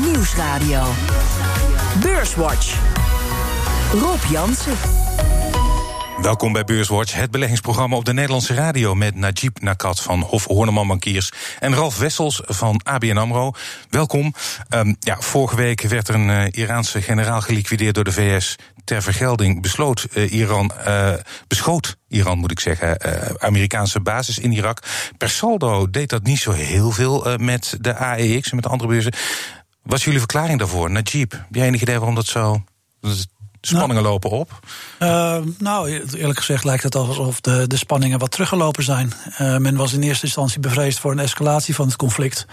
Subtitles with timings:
[0.00, 0.82] Nieuwsradio.
[2.00, 2.78] Beurswatch.
[3.92, 4.76] Rob Jansen.
[6.22, 10.86] Welkom bij Beurswatch, het beleggingsprogramma op de Nederlandse radio met Najib Nakat van Hof Horneman
[10.86, 13.52] Bankiers en Ralf Wessels van ABN Amro.
[13.90, 14.34] Welkom.
[14.68, 18.56] Um, ja, vorige week werd er een uh, Iraanse generaal geliquideerd door de VS.
[18.84, 21.12] Ter vergelding besloot uh, Iran, uh,
[21.46, 22.98] beschoot Iran moet ik zeggen,
[23.40, 24.82] Amerikaanse basis in Irak.
[25.16, 28.90] Per saldo deed dat niet zo heel veel met de AEX en met de andere
[28.90, 29.12] beurzen.
[29.82, 30.90] Wat is jullie verklaring daarvoor?
[30.90, 32.64] Najib, heb jij enig idee waarom dat zo
[33.66, 34.60] spanningen nou, lopen op?
[34.98, 39.12] Uh, nou, eerlijk gezegd lijkt het alsof de, de spanningen wat teruggelopen zijn.
[39.40, 42.46] Uh, men was in eerste instantie bevreesd voor een escalatie van het conflict.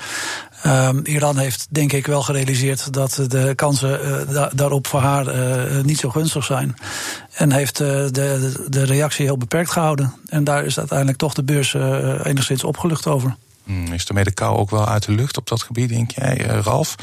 [0.66, 5.26] Uh, Iran heeft denk ik wel gerealiseerd dat de kansen uh, da daarop voor haar
[5.84, 6.76] niet zo gunstig zijn.
[7.34, 10.14] En heeft de, de, de, reactie heel beperkt gehouden.
[10.26, 11.74] En daar is uiteindelijk toch de beurs
[12.24, 13.36] enigszins opgelucht over.
[13.64, 16.38] Hmm, is ermee de kou ook wel uit de lucht op dat gebied, denk jij,
[16.38, 16.96] Ralf?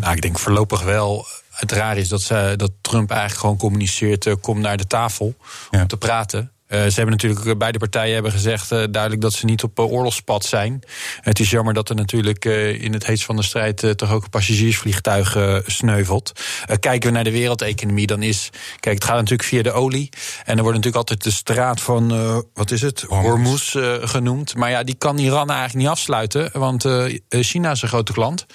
[0.00, 4.26] Nou, ik denk voorlopig wel het raar is dat, ze, dat Trump eigenlijk gewoon communiceert:
[4.26, 5.34] uh, kom naar de tafel
[5.70, 6.52] om te praten.
[6.74, 9.78] Uh, ze hebben natuurlijk, eh, beide partijen hebben gezegd uh, duidelijk dat ze niet op
[9.78, 10.82] oorlogspad zijn.
[11.20, 12.44] Het is jammer dat er natuurlijk
[12.78, 15.36] in het heetst van de strijd toch ook een passagiersvliegtuig
[15.66, 16.32] sneuvelt.
[16.80, 18.50] kijken we naar de wereldeconomie, dan is.
[18.80, 20.08] Kijk, het gaat natuurlijk via de olie.
[20.44, 22.08] En er wordt natuurlijk altijd de straat van,
[22.54, 23.04] wat is het?
[23.08, 24.56] Hormuz genoemd.
[24.56, 26.86] Maar ja, die kan Iran eigenlijk niet afsluiten, want
[27.28, 28.46] China is een grote klant.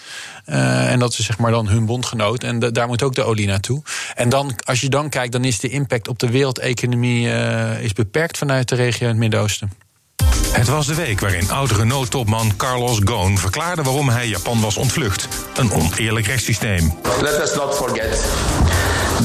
[0.46, 2.44] En dat is zeg maar dan hun bondgenoot.
[2.44, 3.82] En daar moet ook de olie naartoe.
[4.20, 7.94] En dan, als je dan kijkt, dan is de impact op de wereldeconomie uh, is
[7.94, 9.72] beperkt vanuit de regio in het Midden-Oosten.
[10.52, 15.28] Het was de week waarin oud-Renault-topman Carlos Ghosn verklaarde waarom hij Japan was ontvlucht.
[15.56, 16.94] Een oneerlijk rechtssysteem.
[17.22, 18.26] Let us not forget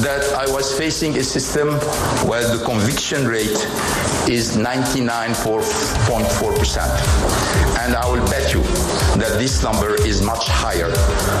[0.01, 1.67] that I was facing a system
[2.25, 3.67] where the conviction rate
[4.25, 4.59] is 99.4%.
[7.83, 8.63] And I will bet you
[9.27, 10.91] that this number is much higher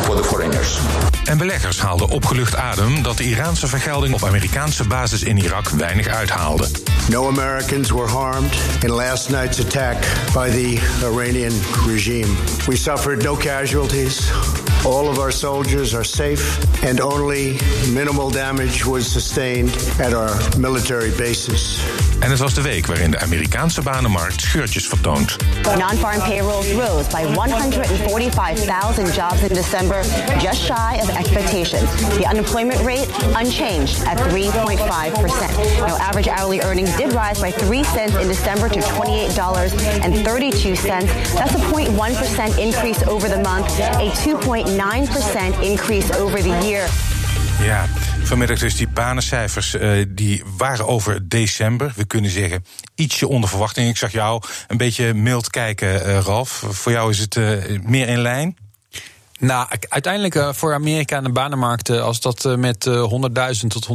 [0.03, 0.79] for the foreigners.
[1.23, 6.07] En beleggers haalden opgelucht adem dat de Iraanse vergelding op Amerikaanse basis in Irak weinig
[6.07, 6.67] uithaalde.
[7.09, 9.97] No Americans were harmed in last night's attack
[10.33, 11.53] by the Iranian
[11.87, 12.35] regime.
[12.67, 14.31] We suffered no casualties.
[14.83, 17.57] All of our soldiers are safe and only
[17.91, 21.79] minimal damage was sustained at our military bases.
[22.19, 25.35] En het was de week waarin de Amerikaanse banenmarkt scheurtjes vertoont.
[25.77, 27.33] Non-farm payrolls rose by
[27.77, 30.01] 145,000 jobs in December,
[30.39, 31.89] just shy of expectations.
[32.17, 35.85] The unemployment rate unchanged at 3.5%.
[35.85, 41.05] Now, average hourly earnings did rise by 3 cents in December to $28.32.
[41.35, 46.87] That's a 0.1% increase over the month, a 2.9% increase over the year.
[47.61, 47.85] Ja,
[48.23, 51.93] vanmiddag dus die banencijfers, uh, die waren over december.
[51.95, 53.89] We kunnen zeggen ietsje onder verwachting.
[53.89, 56.63] Ik zag jou een beetje mild kijken, uh, Ralf.
[56.69, 58.57] Voor jou is het uh, meer in lijn?
[59.39, 63.11] Nou, uiteindelijk uh, voor Amerika en de banenmarkt, als dat uh, met uh,
[63.61, 63.87] 100.000 tot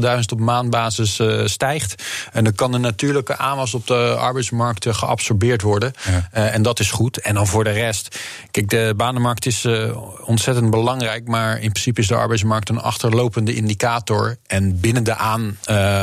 [0.00, 2.02] 150.000 op maandbasis stijgt,
[2.32, 5.92] en dan kan de natuurlijke aanwas op de arbeidsmarkt geabsorbeerd worden.
[6.10, 6.50] Ja.
[6.50, 7.18] en dat is goed.
[7.18, 8.18] En dan voor de rest,
[8.50, 9.66] kijk, de banenmarkt is
[10.24, 14.36] ontzettend belangrijk, maar in principe is de arbeidsmarkt een achterlopende indicator.
[14.46, 15.58] En binnen de aan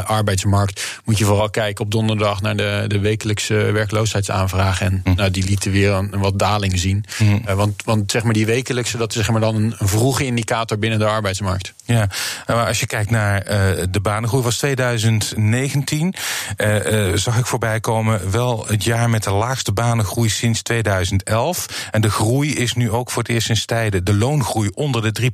[0.06, 4.82] arbeidsmarkt moet je vooral kijken op donderdag naar de, de wekelijkse werkloosheidsaanvraag.
[4.82, 5.14] En hm.
[5.16, 7.06] nou, die lieten weer een, een wat daling zien.
[7.18, 7.56] Hm.
[7.56, 11.00] want, want zeg maar die wekelijkse dat is zeg maar dan een, vroege indicator binnen
[11.00, 11.74] de arbeidsmarkt.
[11.86, 12.08] Ja,
[12.48, 16.14] maar als je kijkt naar uh, de banengroei was 2019,
[16.58, 21.88] uh, uh, zag ik voorbij komen wel het jaar met de laagste banengroei sinds 2011.
[21.92, 25.32] En de groei is nu ook voor het eerst sinds tijden de loongroei onder de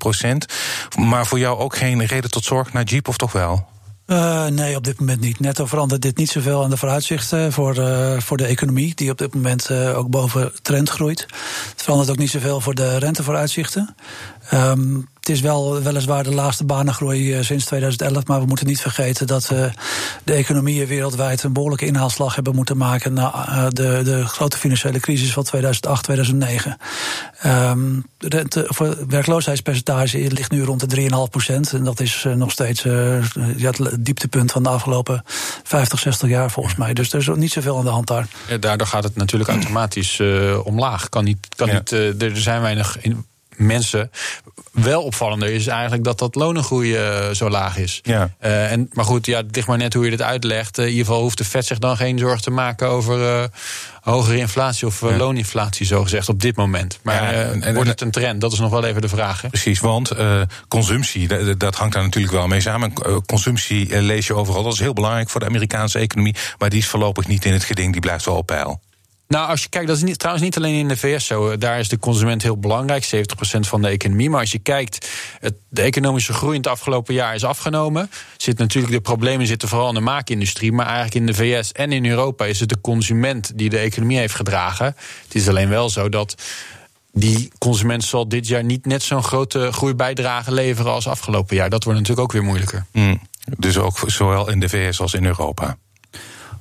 [0.97, 0.99] 3%.
[0.99, 3.67] Maar voor jou ook geen reden tot zorg naar Jeep of toch wel?
[4.09, 5.39] Uh, nee, op dit moment niet.
[5.39, 9.17] Netto verandert dit niet zoveel aan de vooruitzichten voor, uh, voor de economie, die op
[9.17, 11.21] dit moment uh, ook boven trend groeit.
[11.69, 13.95] Het verandert ook niet zoveel voor de rentevooruitzichten.
[14.53, 18.81] Um, het is wel weliswaar de laagste banengroei uh, sinds 2011, maar we moeten niet
[18.81, 19.65] vergeten dat uh,
[20.23, 24.99] de economieën wereldwijd een behoorlijke inhaalslag hebben moeten maken na uh, de, de grote financiële
[24.99, 26.77] crisis van 2008, 2009.
[27.45, 31.73] Um, de werkloosheidspercentage ligt nu rond de 3,5 procent.
[31.73, 32.83] En dat is nog steeds
[33.55, 35.23] ja, het dieptepunt van de afgelopen
[35.63, 36.93] 50, 60 jaar volgens mij.
[36.93, 38.27] Dus er is niet zoveel aan de hand daar.
[38.47, 40.21] Ja, daardoor gaat het natuurlijk automatisch
[40.63, 41.09] omlaag.
[41.09, 41.73] Kan niet, kan ja.
[41.73, 43.25] niet, er zijn weinig in,
[43.59, 44.11] mensen.
[44.71, 47.99] Wel opvallender is eigenlijk dat dat lonengroei uh, zo laag is.
[48.03, 48.29] Ja.
[48.41, 50.77] Uh, en, maar goed, ja, het ligt maar net hoe je dit uitlegt.
[50.77, 53.49] Uh, in ieder geval hoeft de Fed zich dan geen zorgen te maken over
[54.01, 55.17] hogere inflatie of ja.
[55.17, 56.99] looninflatie, zo gezegd, op dit moment.
[57.01, 58.41] Maar ja, en, en, wordt het een trend?
[58.41, 59.41] Dat is nog wel even de vraag.
[59.41, 59.49] Hè?
[59.49, 60.11] Precies, want
[60.67, 62.93] consumptie, dat hangt daar natuurlijk wel mee samen.
[63.25, 64.63] consumptie lees je overal.
[64.63, 66.35] Dat is heel belangrijk voor de Amerikaanse economie.
[66.57, 68.79] Maar die is voorlopig niet in het geding, die blijft wel op peil.
[69.29, 71.57] Nou, als je kijkt, dat is niet, trouwens niet alleen in de VS zo.
[71.57, 73.09] Daar is de consument heel belangrijk, 70%
[73.59, 74.29] van de economie.
[74.29, 75.09] Maar als je kijkt,
[75.39, 78.09] het, de economische groei in het afgelopen jaar is afgenomen.
[78.37, 80.71] Zit natuurlijk, de problemen zitten vooral in de maakindustrie.
[80.71, 84.17] Maar eigenlijk in de VS en in Europa is het de consument die de economie
[84.17, 84.85] heeft gedragen.
[85.23, 86.35] Het is alleen wel zo dat
[87.11, 91.69] die consument zal dit jaar niet net zo'n grote groeibijdrage leveren als afgelopen jaar.
[91.69, 92.85] Dat wordt natuurlijk ook weer moeilijker.
[92.91, 93.21] Mm,
[93.57, 95.77] dus ook zowel in de VS als in Europa.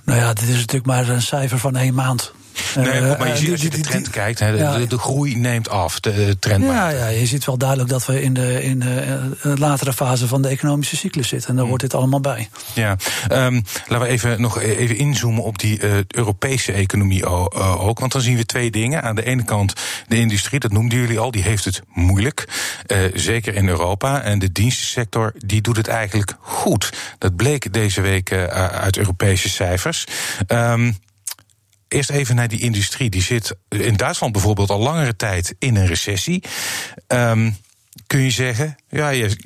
[0.04, 2.32] Nou ja, dit is natuurlijk maar een cijfer van één maand.
[2.82, 6.00] Nee, eh, maar je ziet als je de trend kijkt, de, de, groei neemt af,
[6.00, 6.64] de, trend.
[6.64, 9.00] Ja, ja, je ziet wel duidelijk dat we in de, in de
[9.42, 11.48] eh, latere fase van de economische cyclus zitten.
[11.48, 11.70] En daar mm.
[11.70, 12.48] hoort dit allemaal bij.
[12.74, 12.96] Ja,
[13.32, 17.98] um, laten we even nog e-, even inzoomen op die uh, Europese economie ook.
[17.98, 19.02] Want dan zien we twee dingen.
[19.02, 19.72] Aan de ene kant
[20.08, 22.48] de industrie, dat noemden jullie al, die heeft het moeilijk.
[22.86, 24.22] Uh, zeker in Europa.
[24.22, 26.92] En de dienstensector, die doet het eigenlijk goed.
[27.18, 30.06] Dat bleek deze week uit Europese cijfers.
[30.48, 30.96] Um,
[31.88, 33.10] Eerst even naar die industrie.
[33.10, 36.42] Die zit in Duitsland bijvoorbeeld al langere tijd in een recessie.
[37.08, 37.56] Um,
[38.06, 39.36] kun je zeggen, ja, je,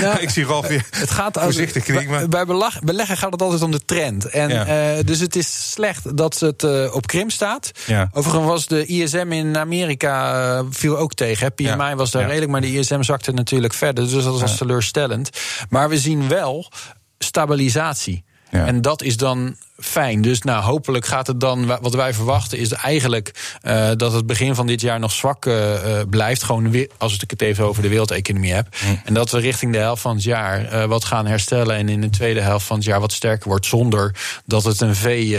[0.00, 2.30] ja, ik zie Ralf weer het gaat voorzichtig knikken.
[2.30, 2.46] Bij,
[2.84, 4.24] beleggen gaat het altijd om de trend.
[4.24, 4.96] En, ja.
[4.96, 7.70] uh, dus het is slecht dat het uh, op krim staat.
[7.86, 8.08] Ja.
[8.12, 11.54] Overigens was de ISM in Amerika uh, viel ook tegen.
[11.54, 11.94] PMI ja.
[11.94, 14.08] was daar redelijk, maar de ISM zakte natuurlijk verder.
[14.08, 15.30] Dus dat was teleurstellend.
[15.68, 16.70] Maar we zien wel
[17.18, 18.24] stabilisatie.
[18.50, 20.22] En dat is dan fijn.
[20.22, 24.54] Dus nou, hopelijk gaat het dan, wat wij verwachten, is eigenlijk uh, dat het begin
[24.54, 25.74] van dit jaar nog zwak uh,
[26.10, 26.42] blijft.
[26.42, 28.66] Gewoon weer, als ik het even over de wereldeconomie heb.
[29.04, 31.76] En dat we richting de helft van het jaar uh, wat gaan herstellen.
[31.76, 33.66] En in de tweede helft van het jaar wat sterker wordt.
[33.66, 34.14] Zonder
[34.44, 35.36] dat het een V,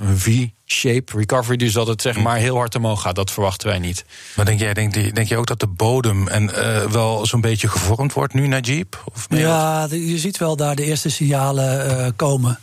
[0.00, 3.14] een V shape recovery, dus dat het zeg maar heel hard omhoog gaat.
[3.14, 4.04] Dat verwachten wij niet.
[4.36, 7.68] Maar denk jij, denk, denk je ook dat de bodem en uh, wel zo'n beetje
[7.68, 9.02] gevormd wordt nu, Najib?
[9.12, 12.58] Of ja, je ziet wel daar de eerste signalen uh, komen.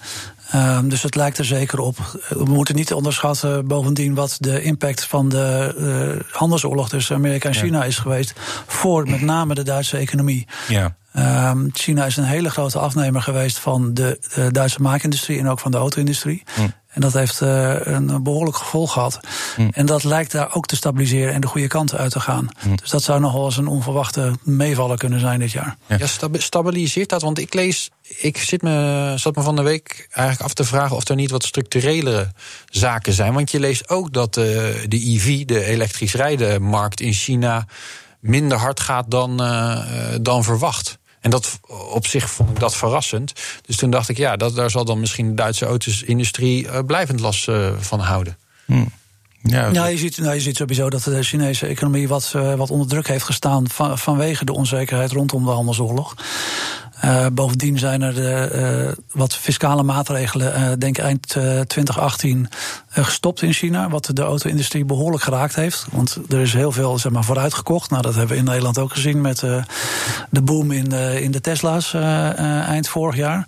[0.56, 1.98] Um, dus het lijkt er zeker op.
[2.30, 7.56] We moeten niet onderschatten bovendien wat de impact van de uh, handelsoorlog tussen Amerika en
[7.56, 8.33] China is geweest.
[8.68, 10.48] Voor met name de Duitse economie.
[10.68, 10.95] Ja.
[11.50, 15.60] Um, China is een hele grote afnemer geweest van de, de Duitse maakindustrie en ook
[15.60, 16.44] van de auto-industrie.
[16.56, 16.62] Hm.
[16.97, 19.19] En dat heeft uh, een behoorlijk gevolg gehad.
[19.55, 19.67] Hm.
[19.71, 22.47] En dat lijkt daar ook te stabiliseren en de goede kant uit te gaan.
[22.59, 22.75] Hm.
[22.75, 25.77] Dus dat zou nogal eens een onverwachte meevaller kunnen zijn dit jaar.
[25.85, 27.21] Ja, stabiliseert dat?
[27.21, 30.95] Want ik lees, ik zit me, zat me van de week eigenlijk af te vragen
[30.95, 32.31] of er niet wat structurelere
[32.69, 33.33] zaken zijn.
[33.33, 34.43] Want je leest ook dat uh,
[34.88, 37.65] de EV, de elektrisch rijden markt in China,
[38.19, 39.79] minder hard gaat dan, uh,
[40.21, 40.97] dan verwacht.
[41.21, 41.59] En dat
[41.91, 43.33] op zich vond ik dat verrassend.
[43.65, 47.19] Dus toen dacht ik, ja, dat, daar zal dan misschien de Duitse autosindustrie uh, blijvend
[47.19, 48.37] last uh, van houden.
[48.65, 48.91] Hmm.
[49.41, 52.71] Ja, nou, je, ziet, nou, je ziet sowieso dat de Chinese economie wat, uh, wat
[52.71, 56.15] onder druk heeft gestaan van, vanwege de onzekerheid rondom de handelsoorlog.
[57.05, 58.51] Uh, bovendien zijn er de,
[58.88, 62.49] uh, wat fiscale maatregelen, uh, denk eind 2018,
[62.89, 63.89] gestopt in China.
[63.89, 65.85] Wat de auto-industrie behoorlijk geraakt heeft.
[65.91, 67.89] Want er is heel veel zeg maar, vooruitgekocht.
[67.89, 69.39] Nou, dat hebben we in Nederland ook gezien met
[70.29, 70.91] de boom in,
[71.21, 73.47] in de Tesla's eind vorig jaar.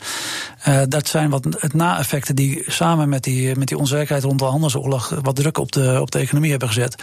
[0.87, 5.13] dat zijn wat het na-effecten die samen met die, met die onzekerheid rond de handelsoorlog
[5.21, 6.95] wat druk op de, op de economie hebben gezet.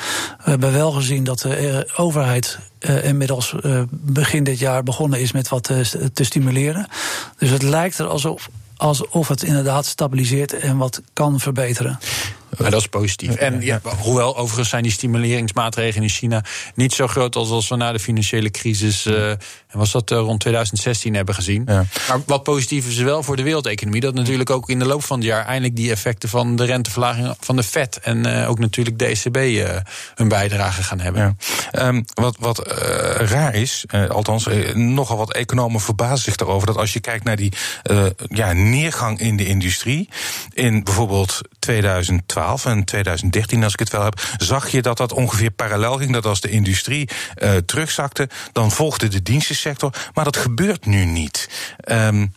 [0.44, 2.58] We hebben wel gezien dat de overheid
[2.88, 6.86] inmiddels uh, begin dit jaar begonnen is met wat te, te stimuleren.
[7.38, 11.98] Dus het lijkt er alsof, alsof het inderdaad stabiliseert en wat kan verbeteren.
[12.58, 13.34] Maar dat is positief.
[13.34, 16.44] En ja, hoewel overigens zijn die stimuleringsmaatregelen in China
[16.74, 19.32] niet zo groot als als we na de financiële crisis, uh,
[19.70, 21.62] was dat uh, rond 2016 hebben gezien.
[21.66, 21.84] Ja.
[22.08, 25.18] Maar wat positief is wel voor de wereldeconomie, dat natuurlijk ook in de loop van
[25.18, 28.98] het jaar eindelijk die effecten van de renteverlaging van de Fed en uh, ook natuurlijk
[28.98, 29.68] de ECB
[30.14, 31.36] hun bijdrage gaan hebben.
[31.72, 31.86] Ja.
[31.86, 32.58] Um, wat wat
[33.16, 37.52] raar is, althans nogal wat economen verbazen zich daarover, dat als je kijkt naar die
[38.28, 40.08] ja, neergang in de industrie,
[40.52, 45.50] in bijvoorbeeld 2012 en 2013, als ik het wel heb, zag je dat dat ongeveer
[45.50, 46.12] parallel ging.
[46.12, 47.08] Dat als de industrie
[47.42, 49.92] uh, terugzakte, dan volgde de dienstensector.
[50.14, 51.48] Maar dat gebeurt nu niet.
[51.90, 52.32] Um,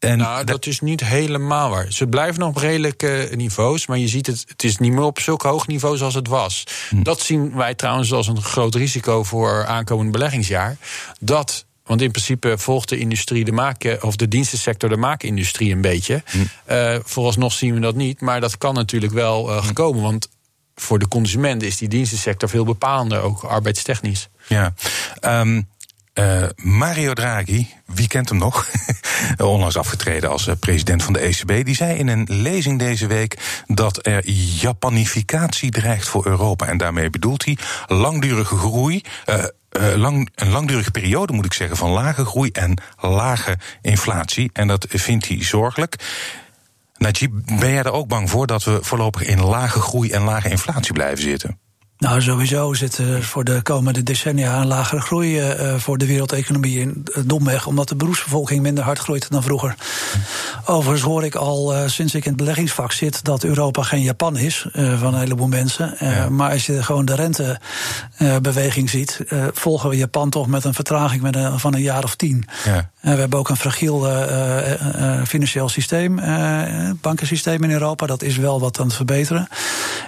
[0.00, 1.92] en nou, dat is niet helemaal waar.
[1.92, 5.20] Ze blijven nog op redelijke niveaus, maar je ziet het, het is niet meer op
[5.20, 6.64] zulke hoog niveau zoals het was.
[6.88, 7.02] Hm.
[7.02, 10.76] Dat zien wij trouwens als een groot risico voor aankomend beleggingsjaar.
[11.18, 15.80] Dat want in principe volgt de industrie de maak, of de dienstensector de maakindustrie een
[15.80, 16.22] beetje.
[16.26, 16.38] Hm.
[16.70, 20.02] Uh, vooralsnog zien we dat niet, maar dat kan natuurlijk wel uh, gekomen.
[20.02, 20.28] Want
[20.74, 24.28] voor de consument is die dienstensector veel bepalender, ook arbeidstechnisch.
[24.46, 24.74] Ja.
[25.20, 25.68] Um,
[26.14, 28.66] uh, Mario Draghi, wie kent hem nog?
[29.38, 31.64] Onlangs afgetreden als president van de ECB.
[31.64, 34.30] Die zei in een lezing deze week dat er
[34.60, 36.66] japanificatie dreigt voor Europa.
[36.66, 39.44] En daarmee bedoelt hij langdurige groei, uh,
[39.78, 44.50] uh, lang, een langdurige periode, moet ik zeggen, van lage groei en lage inflatie.
[44.52, 45.96] En dat vindt hij zorgelijk.
[46.96, 50.48] Najib, ben jij er ook bang voor dat we voorlopig in lage groei en lage
[50.48, 51.58] inflatie blijven zitten?
[52.00, 56.80] Nou, sowieso zit er voor de komende decennia een lagere groei uh, voor de wereldeconomie
[56.80, 59.74] in uh, domweg, omdat de beroepsbevolking minder hard groeit dan vroeger.
[60.64, 64.36] Overigens hoor ik al uh, sinds ik in het beleggingsvak zit dat Europa geen Japan
[64.36, 65.94] is van een heleboel mensen.
[65.98, 66.28] Ja.
[66.28, 69.20] Maar als je gewoon de rentebeweging ziet,
[69.52, 72.44] volgen we Japan toch met een vertraging met een, van een jaar of tien.
[72.64, 72.90] Ja.
[73.00, 74.08] we hebben ook een fragiel
[75.26, 76.20] financieel systeem,
[77.00, 78.06] bankensysteem in Europa.
[78.06, 79.48] Dat is wel wat aan het verbeteren.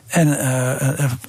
[0.06, 0.38] En,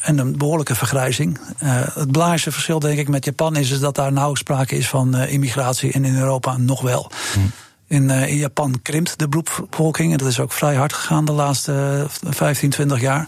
[0.01, 1.39] en een behoorlijke vergrijzing.
[1.63, 4.89] Uh, het belangrijkste verschil, denk ik, met Japan is, is dat daar nauw sprake is
[4.89, 7.11] van uh, immigratie en in Europa nog wel.
[7.33, 7.39] Hm.
[7.87, 10.11] In, uh, in, Japan krimpt de beroepsbevolking.
[10.11, 13.27] En dat is ook vrij hard gegaan de laatste 15, 20 jaar.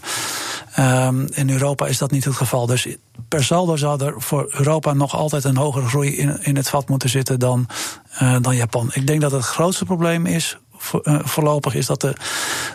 [0.78, 2.66] Um, in Europa is dat niet het geval.
[2.66, 2.86] Dus
[3.28, 6.88] per saldo zou er voor Europa nog altijd een hogere groei in, in het vat
[6.88, 7.66] moeten zitten dan,
[8.22, 8.90] uh, dan Japan.
[8.92, 10.58] Ik denk dat het grootste probleem is
[11.24, 12.12] voorlopig is dat de,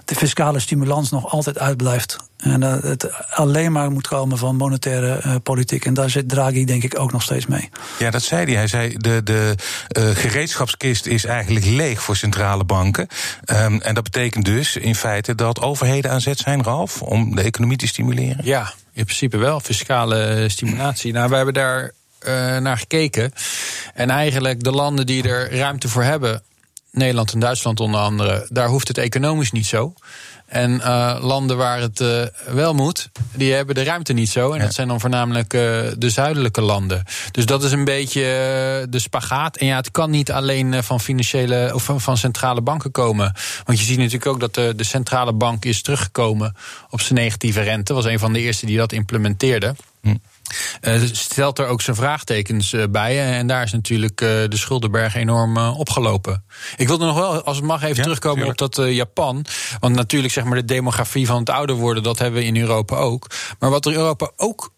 [0.05, 2.17] de fiscale stimulans nog altijd uitblijft.
[2.37, 5.85] En dat het alleen maar moet komen van monetaire uh, politiek.
[5.85, 7.69] En daar zit Draghi denk ik ook nog steeds mee.
[7.99, 8.53] Ja, dat zei hij.
[8.53, 9.55] Hij zei de, de
[9.97, 13.07] uh, gereedschapskist is eigenlijk leeg voor centrale banken.
[13.45, 17.41] Um, en dat betekent dus in feite dat overheden aan zet zijn, Ralf, om de
[17.41, 18.45] economie te stimuleren?
[18.45, 19.59] Ja, in principe wel.
[19.59, 21.13] Fiscale stimulatie.
[21.13, 21.91] Nou, we hebben daar
[22.27, 23.33] uh, naar gekeken.
[23.93, 26.43] En eigenlijk de landen die er ruimte voor hebben,
[26.91, 29.93] Nederland en Duitsland onder andere, daar hoeft het economisch niet zo.
[30.45, 34.51] En uh, landen waar het uh, wel moet, die hebben de ruimte niet zo.
[34.51, 34.63] En ja.
[34.63, 35.61] dat zijn dan voornamelijk uh,
[35.97, 37.03] de zuidelijke landen.
[37.31, 38.21] Dus dat is een beetje
[38.89, 39.57] de spagaat.
[39.57, 43.33] En ja, het kan niet alleen van financiële of van, van, centrale banken komen.
[43.65, 46.55] Want je ziet natuurlijk ook dat de, de centrale bank is teruggekomen
[46.89, 47.93] op zijn negatieve rente.
[47.93, 49.75] Was een van de eerste die dat implementeerde.
[50.01, 50.15] Hm.
[50.81, 53.37] Uh, stelt er ook zijn vraagtekens uh, bij.
[53.37, 56.43] En daar is natuurlijk uh, de schuldenberg enorm opgelopen.
[56.77, 58.61] Ik wilde nog wel, als het mag, even ja, terugkomen tuurlijk.
[58.61, 59.45] op dat Japan.
[59.79, 62.95] Want natuurlijk, zeg maar, de demografie van het ouder worden, dat hebben we in Europa
[62.95, 63.27] ook.
[63.59, 64.73] Maar wat Europa ook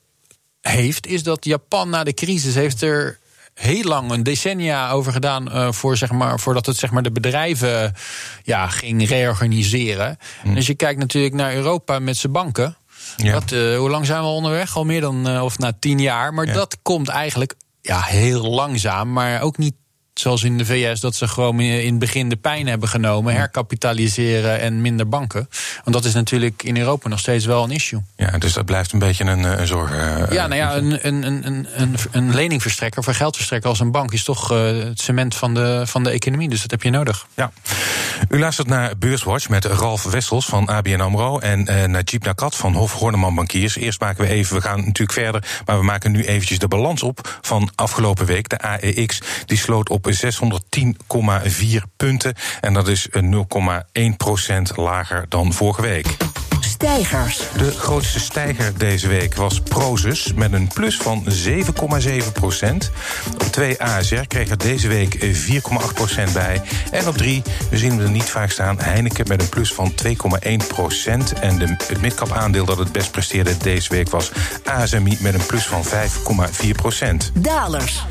[0.62, 3.20] heeft, is dat Japan na de crisis heeft er
[3.54, 5.48] heel lang, een decennia over gedaan.
[5.48, 7.96] Uh, voor, zeg maar, voordat het zeg maar, de bedrijven
[8.44, 10.18] ja, ging reorganiseren.
[10.44, 10.50] Mm.
[10.50, 12.76] En als je kijkt natuurlijk naar Europa met zijn banken.
[13.18, 13.32] Ja.
[13.32, 14.76] Dat, uh, hoe lang zijn we onderweg?
[14.76, 16.34] Al meer dan, uh, of na tien jaar.
[16.34, 16.54] Maar ja.
[16.54, 19.76] dat komt eigenlijk ja, heel langzaam, maar ook niet
[20.14, 24.60] zoals in de VS, dat ze gewoon in het begin de pijn hebben genomen, herkapitaliseren
[24.60, 25.50] en minder banken.
[25.84, 28.02] Want dat is natuurlijk in Europa nog steeds wel een issue.
[28.16, 29.92] Ja, dus dat blijft een beetje een, een zorg.
[29.92, 33.92] Uh, ja, nou ja, een, een, een, een, een leningverstrekker of een geldverstrekker als een
[33.92, 36.50] bank is toch uh, het cement van de, van de economie.
[36.50, 37.28] Dus dat heb je nodig.
[37.34, 37.52] Ja.
[38.30, 42.74] U luistert naar Beurswatch met Ralf Wessels van ABN Amro en uh, Najib Nakat van
[42.74, 43.78] Hof Horneman Bankiers.
[43.78, 47.04] Eerst maken we even, we gaan natuurlijk verder, maar we maken nu eventjes de balans
[47.04, 48.50] op van afgelopen week.
[48.50, 52.34] De AEX die sloot op 610,4 punten.
[52.62, 56.18] En dat is 0,1% lager dan vorige week.
[56.84, 57.42] Stijgers.
[57.58, 62.92] De grootste stijger deze week was Prozus met een plus van 7,7 procent.
[63.34, 66.62] Op 2 ASR kreeg er deze week 4,8 procent bij.
[66.92, 69.94] En op 3, we zien hem er niet vaak staan, Heineken met een plus van
[70.08, 71.34] 2,1 procent.
[71.34, 74.32] En de, het midcap aandeel dat het best presteerde deze week was
[74.64, 77.32] ASMI met een plus van 5,4 procent.
[77.34, 78.06] Dalers.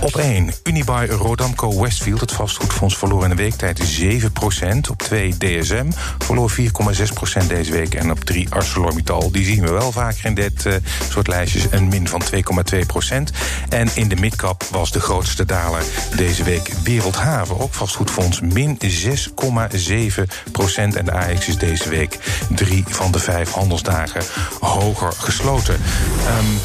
[0.00, 4.90] Op 1, Unibuy Rodamco Westfield, het vastgoedfonds, verloor in de weektijd 7 procent.
[4.90, 5.86] Op 2, DSM
[6.18, 7.93] verloor 4,6 procent deze week.
[7.98, 9.30] En op 3 ArcelorMittal.
[9.30, 10.74] Die zien we wel vaker in dit uh,
[11.10, 11.66] soort lijstjes.
[11.70, 12.22] Een min van
[12.74, 13.30] 2,2 procent.
[13.68, 15.82] En in de midcap was de grootste daler
[16.16, 17.60] deze week Wereldhaven.
[17.60, 20.22] Ook vastgoedfonds min 6,7
[20.52, 20.96] procent.
[20.96, 22.18] En de AX is deze week
[22.54, 24.22] drie van de vijf handelsdagen
[24.60, 25.74] hoger gesloten.
[25.74, 26.58] Um,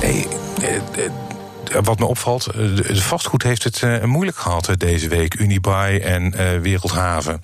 [0.00, 0.26] hey,
[0.62, 5.34] uh, wat me opvalt, de vastgoed heeft het moeilijk gehad deze week.
[5.38, 6.30] Unibuy en
[6.62, 7.40] Wereldhaven.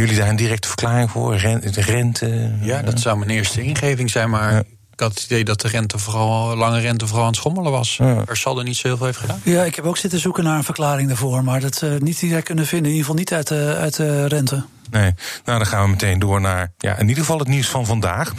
[0.00, 1.36] Jullie daar een directe verklaring voor?
[1.36, 1.80] Rente?
[1.80, 4.52] rente ja, dat zou mijn eerste ingeving zijn, maar.
[4.52, 4.58] Ja.
[4.92, 7.96] Ik had het idee dat de rente vooral, lange rente vooral aan het schommelen was.
[7.96, 8.22] Ja.
[8.26, 9.40] Er zal er niet zo heel veel heeft gedaan.
[9.42, 11.44] Ja, ik heb ook zitten zoeken naar een verklaring daarvoor.
[11.44, 12.90] Maar dat uh, niet direct kunnen vinden.
[12.90, 14.64] In ieder geval niet uit de, uit de rente.
[14.90, 15.14] Nee,
[15.44, 18.32] nou dan gaan we meteen door naar ja, in ieder geval het nieuws van vandaag.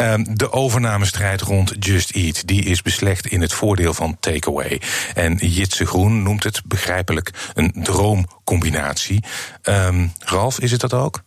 [0.00, 2.46] Um, de overnamestrijd rond Just Eat.
[2.46, 4.80] Die is beslecht in het voordeel van takeaway.
[5.14, 9.24] En Jitse Groen noemt het begrijpelijk een droomcombinatie.
[9.62, 11.22] Um, Ralf, is het dat ook?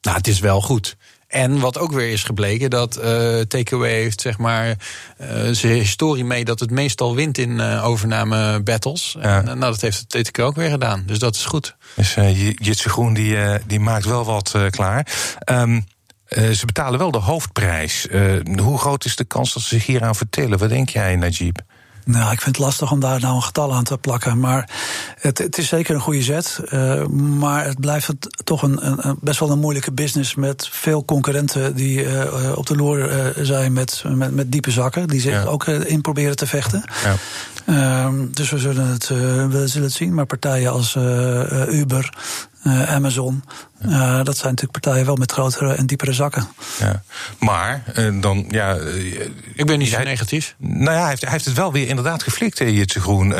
[0.00, 0.96] Nou, het is wel goed.
[1.34, 6.24] En wat ook weer is gebleken, dat uh, TKW heeft zeg maar uh, zijn historie
[6.24, 9.16] mee dat het meestal wint in uh, overname battles.
[9.20, 9.38] Ja.
[9.38, 11.02] En, nou, dat heeft het TKW ook weer gedaan.
[11.06, 11.76] Dus dat is goed.
[11.94, 12.14] Dus
[12.54, 13.36] Jitse Groen die,
[13.66, 15.06] die maakt wel wat klaar.
[15.50, 15.86] Um,
[16.28, 18.06] ze betalen wel de hoofdprijs.
[18.62, 20.58] hoe groot is de kans dat ze zich hieraan vertellen?
[20.58, 21.58] Wat denk jij, Najib?
[22.04, 24.38] Nou, ik vind het lastig om daar nou een getal aan te plakken.
[24.38, 24.70] Maar
[25.18, 26.60] het, het is zeker een goede zet.
[26.72, 31.04] Uh, maar het blijft het toch een, een, best wel een moeilijke business met veel
[31.04, 35.08] concurrenten die uh, op de loer uh, zijn met, met, met, diepe zakken.
[35.08, 35.44] Die zich ja.
[35.44, 36.84] ook in proberen te vechten.
[37.04, 37.16] Ja.
[37.66, 40.14] Ehm, dus we zullen, het, we zullen het zien.
[40.14, 40.94] Maar partijen als
[41.68, 42.12] Uber,
[42.64, 43.44] uh, Amazon.
[43.86, 46.48] Uh, dat zijn natuurlijk partijen wel met grotere en diepere zakken.
[46.78, 47.02] Ja.
[47.38, 48.76] Maar uh, dan, ja.
[49.54, 50.54] Ik ben niet zo negatief.
[50.58, 53.34] Nou ja, hij heeft, hij heeft het wel weer inderdaad geflikt, Jitse Groen.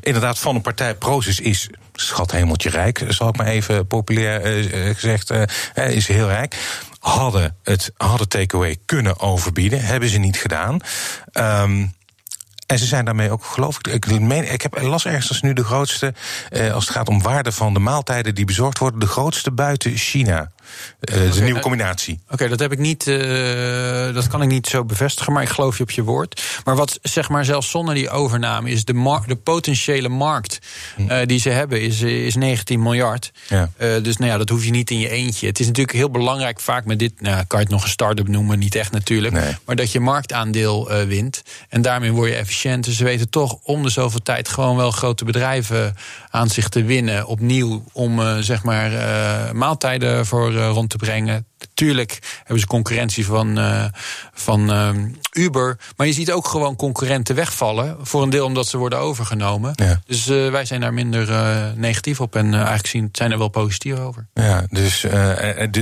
[0.00, 4.64] inderdaad, van een partij, Proces is schat hemeltje rijk, zal ik maar even populair
[4.94, 5.30] gezegd,
[5.74, 6.56] is heel rijk.
[6.98, 10.80] Hadden het hadden takeaway kunnen overbieden, hebben ze niet gedaan.
[11.32, 11.94] Um,
[12.66, 15.64] en ze zijn daarmee ook, geloof ik, ik, meen, ik heb, las ergens nu de
[15.64, 16.14] grootste,
[16.50, 19.96] eh, als het gaat om waarde van de maaltijden die bezorgd worden, de grootste buiten
[19.96, 20.50] China.
[21.00, 22.20] Uh, okay, de nieuwe combinatie.
[22.30, 23.06] Oké, dat heb ik niet.
[23.06, 26.60] Uh, dat kan ik niet zo bevestigen, maar ik geloof je op je woord.
[26.64, 30.58] Maar wat zeg maar zelfs zonder die overname is de, de potentiële markt
[30.98, 33.32] uh, die ze hebben is, is 19 miljard.
[33.48, 33.70] Ja.
[33.78, 35.46] dus nou ja, dat hoef je niet in je eentje.
[35.46, 37.20] Het is natuurlijk heel belangrijk vaak met dit.
[37.20, 39.34] Nou, kan je het nog een start-up noemen, niet echt natuurlijk.
[39.34, 39.54] Nee.
[39.64, 41.42] Maar dat je marktaandeel wint.
[41.68, 42.84] En daarmee word je efficiënt.
[42.84, 45.94] Dus ze weten toch om de zoveel tijd gewoon wel grote bedrijven
[46.36, 47.26] aan zich te winnen.
[47.26, 48.90] Opnieuw om zeg maar
[49.54, 51.46] maaltijden voor uh, rond te brengen.
[51.74, 53.58] Tuurlijk hebben ze concurrentie van,
[54.34, 54.70] van
[55.32, 55.78] Uber.
[55.96, 57.96] Maar je ziet ook gewoon concurrenten wegvallen.
[58.00, 59.72] Voor een deel omdat ze worden overgenomen.
[59.74, 60.00] Ja.
[60.06, 61.28] Dus wij zijn daar minder
[61.76, 62.36] negatief op.
[62.36, 64.26] En eigenlijk zien, zijn er wel positief over.
[64.34, 65.06] Ja, dus,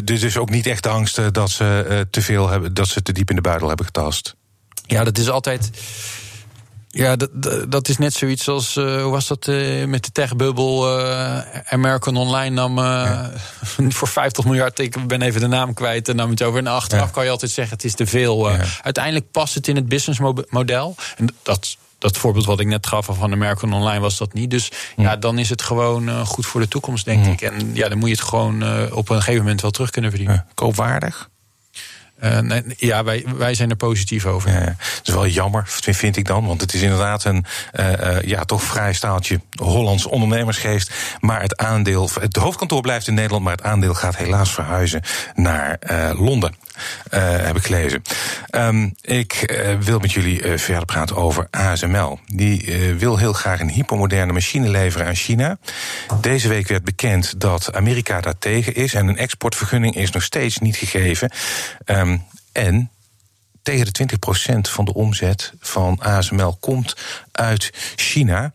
[0.05, 3.13] dus is ook niet echt de angst dat ze te veel hebben, dat ze te
[3.13, 4.35] diep in de buidel hebben getast.
[4.87, 5.71] Ja, dat is altijd.
[6.95, 7.31] Ja, dat,
[7.71, 10.99] dat is net zoiets als, uh, hoe was dat uh, met de techbubbel?
[10.99, 13.33] Uh, American Online nam ja.
[13.89, 16.59] voor 50 miljard, ik ben even de naam kwijt, en nam het over.
[16.59, 17.13] En achteraf ja.
[17.13, 18.51] kan je altijd zeggen, het is te veel.
[18.51, 18.65] Ja.
[18.83, 20.95] Uiteindelijk past het in het businessmodel.
[21.17, 24.51] En dat, dat voorbeeld wat ik net gaf van American Online was dat niet.
[24.51, 27.41] Dus ja, dan is het gewoon goed voor de toekomst, denk ik.
[27.41, 30.47] En ja, dan moet je het gewoon op een gegeven moment wel terug kunnen verdienen.
[30.55, 31.29] Koopwaardig?
[32.23, 34.51] Uh, nee, ja, wij, wij zijn er positief over.
[34.51, 36.47] Ja, Het is wel jammer, vind ik dan.
[36.47, 37.45] Want het is inderdaad een
[37.81, 40.91] uh, uh, ja, toch vrij staaltje Hollands ondernemersgeest.
[41.21, 45.03] Maar het aandeel, het hoofdkantoor blijft in Nederland, maar het aandeel gaat helaas verhuizen
[45.35, 45.79] naar
[46.17, 46.55] Londen.
[47.11, 48.03] heb ik gelezen.
[48.51, 52.19] Um, ik wil met jullie verder praten over ASML.
[52.27, 55.59] Die wil heel graag een hypermoderne machine leveren aan China.
[56.21, 60.59] Deze week werd bekend dat Amerika daar tegen is en een exportvergunning is nog steeds
[60.59, 61.31] niet gegeven.
[61.87, 62.14] Um,
[62.55, 62.91] en
[63.63, 64.17] tegen de
[64.57, 66.97] 20% van de omzet van ASML komt
[67.33, 68.53] uit China.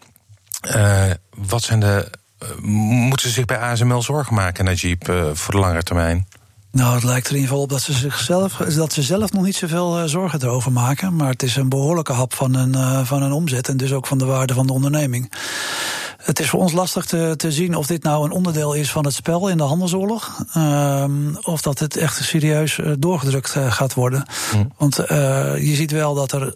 [0.75, 2.11] Uh, wat zijn de.
[2.43, 2.49] Uh,
[3.07, 6.27] moeten ze zich bij ASML zorgen maken, Najib, uh, voor de langere termijn?
[6.71, 9.43] Nou, het lijkt er in ieder geval op dat ze, zichzelf, dat ze zelf nog
[9.43, 11.15] niet zoveel zorgen erover maken.
[11.15, 14.17] Maar het is een behoorlijke hap van een, van een omzet en dus ook van
[14.17, 15.31] de waarde van de onderneming.
[16.29, 19.05] Het is voor ons lastig te, te zien of dit nou een onderdeel is van
[19.05, 20.45] het spel in de handelsoorlog.
[20.57, 24.25] Um, of dat het echt serieus uh, doorgedrukt uh, gaat worden.
[24.55, 24.71] Mm.
[24.77, 25.07] Want uh,
[25.57, 26.53] je ziet wel dat er,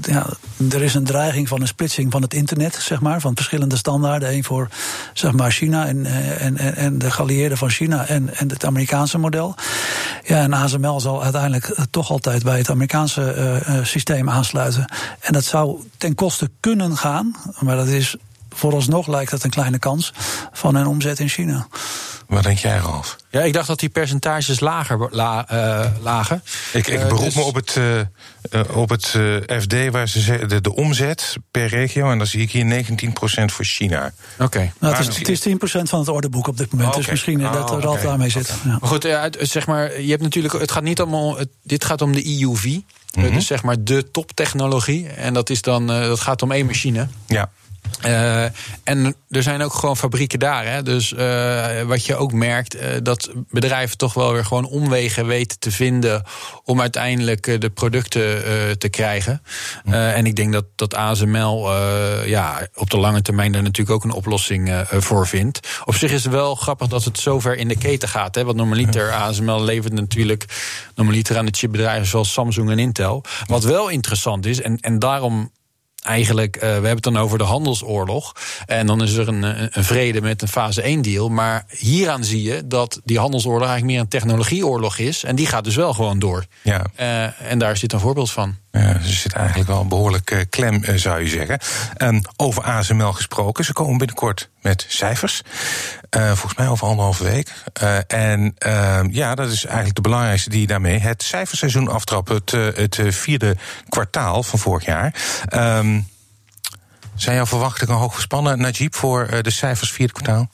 [0.00, 0.26] ja,
[0.70, 3.20] er is een dreiging van een splitsing van het internet, zeg maar.
[3.20, 4.32] Van verschillende standaarden.
[4.32, 4.68] Eén voor
[5.12, 9.18] zeg maar, China en, en, en, en de geallieerden van China en, en het Amerikaanse
[9.18, 9.54] model.
[10.24, 14.92] Ja, en ASML zal uiteindelijk toch altijd bij het Amerikaanse systeem aansluiten.
[15.20, 18.16] En dat zou ten koste kunnen gaan, maar dat is
[18.56, 20.12] vooralsnog lijkt het een kleine kans
[20.52, 21.66] van een omzet in China.
[22.26, 23.16] Wat denk jij, Ralf?
[23.30, 26.42] Ja, ik dacht dat die percentages lager la, uh, lagen.
[26.72, 27.34] Ik, ik beroep uh, dus...
[27.34, 29.06] me op het, uh, op het
[29.60, 32.10] FD waar ze zeggen de, de omzet per regio.
[32.10, 34.12] En dan zie ik hier 19% voor China.
[34.34, 34.44] Oké.
[34.44, 34.72] Okay.
[34.78, 36.88] Nou, het, is, het is 10% van het ordeboek op dit moment.
[36.88, 37.02] Oh, okay.
[37.02, 38.02] Dus misschien oh, dat Ralf okay.
[38.02, 38.48] daarmee zit.
[38.64, 38.78] Ja.
[38.80, 39.08] Maar goed,
[39.40, 40.54] zeg maar, je hebt natuurlijk.
[40.54, 41.36] Het gaat niet om.
[41.62, 42.64] Dit gaat om de EUV.
[42.64, 42.84] Mm
[43.24, 43.34] -hmm.
[43.34, 45.08] Dus zeg maar de toptechnologie.
[45.08, 47.08] En dat, is dan, dat gaat om één machine.
[47.26, 47.50] Ja.
[48.06, 48.44] Uh,
[48.84, 50.66] en er zijn ook gewoon fabrieken daar.
[50.66, 50.82] Hè?
[50.82, 55.58] Dus uh, wat je ook merkt, uh, dat bedrijven toch wel weer gewoon omwegen weten
[55.58, 56.22] te vinden
[56.64, 58.24] om uiteindelijk de producten
[58.78, 59.42] te krijgen.
[59.84, 61.72] en ik denk dat, dat ASML
[62.24, 65.80] ja, op de lange termijn daar natuurlijk ook een oplossing voor vindt.
[65.84, 68.34] Op zich is het wel grappig dat het zover in de keten gaat.
[68.34, 68.44] Hè?
[68.44, 70.44] Want normaliter, ASML levert natuurlijk
[70.94, 73.24] normaliter aan de chipbedrijven zoals Samsung en Intel.
[73.46, 75.50] Wat wel interessant is, en, en daarom
[76.06, 78.32] eigenlijk, uh, we hebben het dan over de handelsoorlog.
[78.66, 79.42] En dan is er een,
[79.78, 81.28] een vrede met een fase 1 deal.
[81.28, 85.24] Maar hieraan zie je dat die handelsoorlog eigenlijk meer een technologieoorlog is.
[85.24, 86.44] En die gaat dus wel gewoon door.
[86.62, 86.86] Ja.
[87.00, 88.56] Uh, en daar zit een voorbeeld van.
[88.78, 91.58] Ja, er zit eigenlijk wel behoorlijk uh, klem, uh, zou je zeggen.
[91.98, 95.42] Um, over ASML gesproken, ze komen binnenkort met cijfers.
[96.10, 97.52] Volgens mij over anderhalve week.
[98.06, 102.34] en ehm, ja, dat is eigenlijk de belangrijkste die daarmee het cijferseizoen aftrappen.
[102.34, 102.50] Het,
[102.96, 103.56] het vierde
[103.88, 105.14] kwartaal van vorig jaar.
[105.54, 106.08] Um,
[107.14, 110.48] Zijn jouw verwachtingen hoog gespannen, Najib, voor de cijfers vierde kwartaal?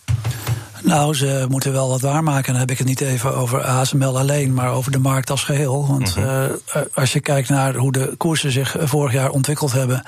[0.83, 2.53] Nou, ze moeten wel wat waarmaken.
[2.53, 5.87] Dan heb ik het niet even over ASML alleen, maar over de markt als geheel.
[5.87, 6.27] Want mhm.
[6.27, 10.03] uh, als je kijkt naar hoe de koersen zich vorig jaar ontwikkeld hebben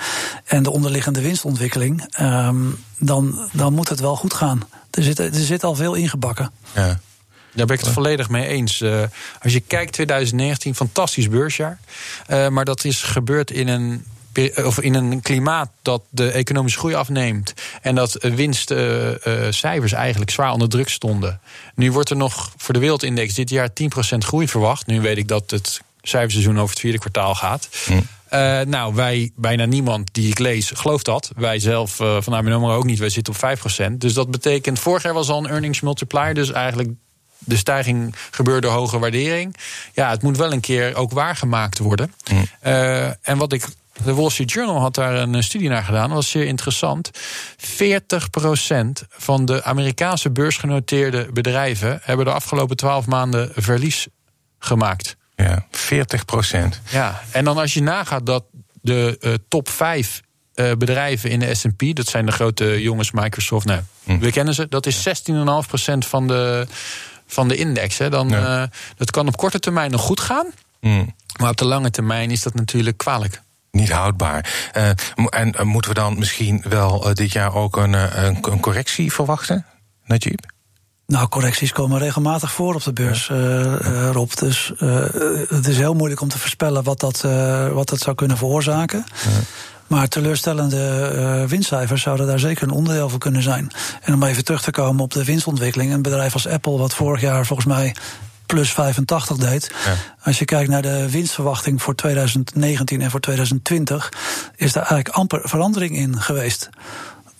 [0.45, 4.63] en de onderliggende winstontwikkeling, um, dan, dan moet het wel goed gaan.
[4.91, 6.51] Er zit, er zit al veel ingebakken.
[6.75, 7.01] Ja.
[7.55, 8.81] Daar ben ik het volledig mee eens.
[8.81, 9.03] Uh,
[9.43, 11.79] als je kijkt, 2019, fantastisch beursjaar.
[12.29, 14.05] Uh, maar dat is gebeurd in een
[14.65, 20.69] of in een klimaat dat de economische groei afneemt en dat winstcijfers eigenlijk zwaar onder
[20.69, 21.41] druk stonden.
[21.75, 23.73] Nu wordt er nog voor de wereldindex dit jaar 10%
[24.19, 24.87] groei verwacht.
[24.87, 27.69] Nu weet ik dat het cijferseizoen over het vierde kwartaal gaat.
[27.87, 27.93] Hm.
[27.93, 31.31] Uh, nou, wij, bijna niemand die ik lees, gelooft dat.
[31.37, 32.99] Wij zelf uh, van ABN ook niet.
[32.99, 33.59] Wij zitten op
[33.93, 33.93] 5%.
[33.93, 36.35] Dus dat betekent, vorig jaar was al een earnings multiplier.
[36.35, 36.89] Dus eigenlijk
[37.39, 39.57] de stijging gebeurde hoge waardering.
[39.93, 42.13] Ja, het moet wel een keer ook waargemaakt worden.
[42.25, 42.35] Hm.
[42.65, 43.67] Uh, en wat ik
[44.03, 46.07] de Wall Street Journal had daar een studie naar gedaan.
[46.07, 47.11] Dat was zeer interessant.
[47.59, 54.07] 40% van de Amerikaanse beursgenoteerde bedrijven hebben de afgelopen 12 maanden verlies
[54.59, 55.17] gemaakt.
[55.37, 58.45] Ja, 40% Ja, en dan als je nagaat dat
[58.83, 60.21] de uh, top 5
[60.55, 64.19] uh, eh, bedrijven in de SP, dat zijn de grote jongens, Microsoft, nou, hm.
[64.19, 66.67] we kennen ze, dat is 16,5% van de,
[67.27, 67.99] van de index.
[67.99, 68.11] Hè.
[68.11, 68.63] Dan, ja.
[68.63, 70.47] uh, dat kan op korte termijn nog goed gaan,
[70.81, 71.05] hm.
[71.41, 73.43] maar op de lange termijn is dat natuurlijk kwalijk
[73.75, 74.71] niet houdbaar.
[74.77, 74.89] Uh,
[75.29, 77.93] en uh, moeten we dan misschien wel uh, dit jaar ook een,
[78.25, 79.67] een, een, correctie verwachten,
[80.05, 80.53] Najib?
[81.07, 84.11] Nou, correcties komen regelmatig voor op de beurs, ja.
[84.11, 84.31] Rob.
[84.35, 84.73] Dus
[85.49, 87.21] het is heel moeilijk om te voorspellen wat dat,
[87.73, 89.05] wat dat zou kunnen veroorzaken.
[89.25, 89.31] Ja.
[89.87, 93.71] Maar teleurstellende winstcijfers zouden daar zeker een onderdeel van kunnen zijn.
[94.03, 95.93] En om even terug te komen op de winstontwikkeling.
[95.93, 97.95] Een bedrijf als Apple, wat vorig jaar volgens mij
[98.47, 99.71] plus 85 deed.
[99.85, 99.95] Ja.
[100.23, 104.13] Als je kijkt naar de winstverwachting voor 2019 en voor 2020,
[104.57, 106.71] is daar eigenlijk amper verandering in geweest.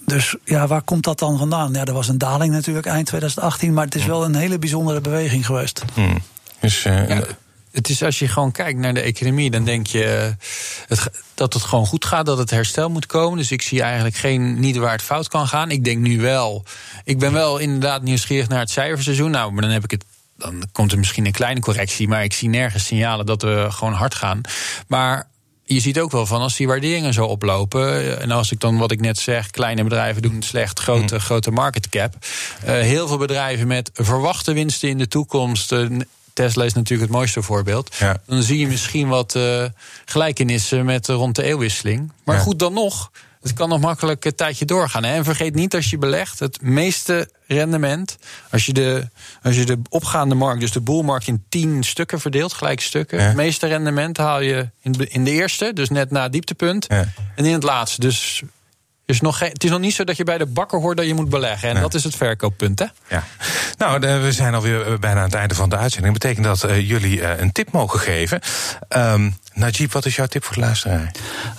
[0.07, 1.73] Dus ja, waar komt dat dan vandaan?
[1.73, 5.01] Ja, er was een daling natuurlijk eind 2018, maar het is wel een hele bijzondere
[5.01, 5.85] beweging geweest.
[5.95, 6.23] Hmm.
[6.61, 7.23] Dus, uh, ja,
[7.73, 10.47] het is als je gewoon kijkt naar de economie, dan denk je eh,
[10.89, 13.39] het, dat het gewoon goed gaat, dat het herstel moet komen.
[13.39, 15.71] Dus ik zie eigenlijk geen niet waar het fout kan gaan.
[15.71, 16.65] Ik denk nu wel.
[17.05, 19.31] Ik ben wel inderdaad nieuwsgierig naar het cijferseizoen.
[19.31, 20.05] Nou, maar dan heb ik het
[20.45, 22.09] dan komt er misschien een kleine correctie.
[22.09, 24.41] Maar ik zie nergens signalen dat we gewoon hard gaan.
[24.89, 25.29] Maar
[25.65, 27.89] je ziet ook wel van als die waarderingen zo oplopen.
[27.89, 31.15] Eh, en als ik dan wat ik net zeg, kleine bedrijven doen het slecht, grote,
[31.15, 31.21] mm.
[31.21, 32.15] grote market cap.
[32.65, 35.73] Uh, heel veel bedrijven met verwachte winsten in de toekomst.
[35.73, 36.01] Uh,
[36.33, 37.95] Tesla is natuurlijk het mooiste voorbeeld.
[37.99, 38.17] Ja.
[38.27, 39.65] Dan zie je misschien wat uh,
[40.05, 42.13] gelijkenissen met rond de eeuwwisseling.
[42.25, 42.43] Maar ja.
[42.43, 43.11] goed, dan nog.
[43.45, 45.05] Het kan nog makkelijk een tijdje doorgaan.
[45.05, 45.15] Hè?
[45.15, 48.17] En vergeet niet als je belegt, het meeste rendement.
[48.51, 49.09] Als je de,
[49.43, 53.25] als je de opgaande markt, dus de boelmarkt, in tien stukken verdeelt, gelijke stukken.
[53.25, 56.87] Het meeste rendement haal je in de, in de eerste, dus net na het dieptepunt.
[56.89, 57.09] Ja.
[57.35, 58.01] En in het laatste.
[58.01, 58.43] Dus
[59.07, 61.07] is nog geen, het is nog niet zo dat je bij de bakker hoort dat
[61.07, 61.69] je moet beleggen.
[61.69, 62.87] En dat is het verkooppunt, hè?
[63.09, 63.25] Ja.
[63.79, 66.13] Nou, we zijn alweer bijna aan het einde van de uitzending.
[66.13, 68.41] Dat betekent dat uh, jullie uh, een tip mogen geven.
[68.89, 71.15] Um, Najib, wat is jouw tip voor de luisteraar?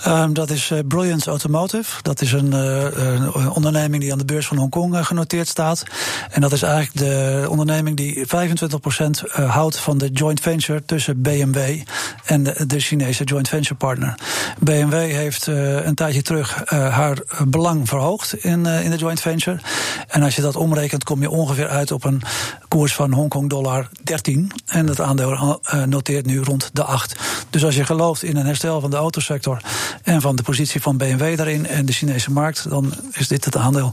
[0.06, 2.02] Um, dat is uh, Brilliance Automotive.
[2.02, 5.82] Dat is een, een, onderneming die aan de beurs van Hongkong genoteerd staat.
[6.30, 11.58] En dat is eigenlijk de onderneming die 25% houdt van de joint venture tussen BMW
[12.24, 14.14] en de, de Chinese joint venture partner.
[14.58, 19.58] BMW heeft een tijdje terug haar belang verhoogd in, in de joint venture.
[20.16, 22.22] En als je dat omrekent, kom je ongeveer uit op een
[22.68, 24.52] koers van Hongkong dollar 13.
[24.66, 27.16] En het aandeel noteert nu rond de 8.
[27.50, 29.60] Dus als je gelooft in een herstel van de autosector
[30.02, 33.56] en van de positie van BMW daarin en de Chinese markt, dan is dit het
[33.56, 33.86] aandeel.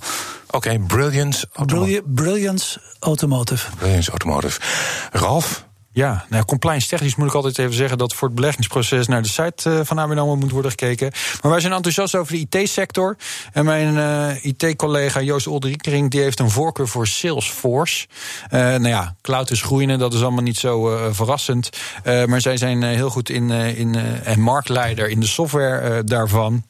[0.48, 2.02] Oké, okay, Brilliance Automotive.
[2.06, 3.70] Brilliance Automotive.
[3.78, 4.60] Brilliance Automotive.
[5.12, 5.66] Ralf?
[5.94, 9.28] Ja, nou, compliance technisch moet ik altijd even zeggen dat voor het beleggingsproces naar de
[9.28, 11.12] site uh, van ABN moet worden gekeken.
[11.42, 13.18] Maar wij zijn enthousiast over de IT-sector.
[13.52, 18.08] En mijn uh, IT-collega Joost Oldriekering die heeft een voorkeur voor Salesforce.
[18.46, 21.70] Uh, nou ja, cloud is groeiende, dat is allemaal niet zo verrassend.
[22.04, 26.64] maar zij zijn heel goed in, in en marktleider in de software daarvan.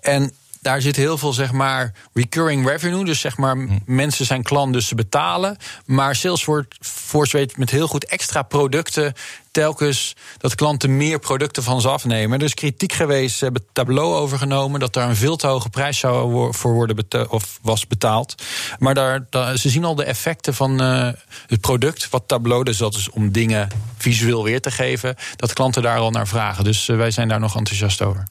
[0.00, 0.32] en
[0.64, 3.04] daar zit heel veel, zeg maar, recurring revenue.
[3.04, 3.78] Dus zeg maar, hm.
[3.86, 5.56] mensen zijn klant, dus ze betalen.
[5.84, 9.14] Maar Salesforce weet met heel goed extra producten
[9.54, 12.38] telkens dat klanten meer producten van ze afnemen.
[12.38, 14.80] Er is kritiek geweest, ze hebben Tableau overgenomen...
[14.80, 18.34] dat daar een veel te hoge prijs zou voor worden of was betaald.
[18.78, 21.08] Maar daar, daar, ze zien al de effecten van uh,
[21.46, 22.64] het product, wat Tableau...
[22.64, 25.16] dus dat is om dingen visueel weer te geven...
[25.36, 26.64] dat klanten daar al naar vragen.
[26.64, 28.22] Dus uh, wij zijn daar nog enthousiast over.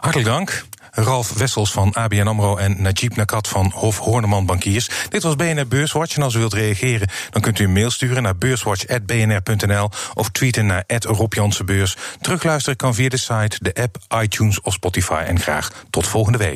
[0.00, 0.64] Hartelijk dank.
[0.96, 4.88] Ralf Wessels van ABN AMRO en Najib Nakat van Hof Horneman Bankiers.
[5.08, 7.08] Dit was BNR Beurswatch en als u wilt reageren...
[7.30, 9.90] dan kunt u een mail sturen naar beurswatch.bnr.nl...
[10.14, 11.34] of tweeten naar Rob
[12.20, 15.22] Terugluisteren kan via de site, de app, iTunes of Spotify.
[15.26, 16.44] En graag tot volgende week.